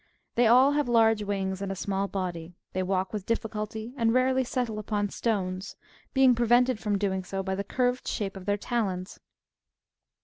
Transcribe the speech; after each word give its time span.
They 0.33 0.47
all 0.47 0.71
have 0.71 0.89
large 0.89 1.21
wings, 1.21 1.61
and 1.61 1.71
a 1.71 1.75
small 1.75 2.07
body; 2.07 2.55
they 2.73 2.81
walk 2.81 3.13
with 3.13 3.27
difficulty, 3.27 3.93
and 3.95 4.15
rarely 4.15 4.43
settle 4.43 4.79
upon 4.79 5.09
stones, 5.09 5.75
being 6.11 6.33
prevented 6.33 6.79
from 6.79 6.97
doing 6.97 7.23
so 7.23 7.43
by 7.43 7.53
the 7.53 7.63
curved 7.63 8.07
shape 8.07 8.35
of 8.35 8.47
their 8.47 8.57
talons. 8.57 9.19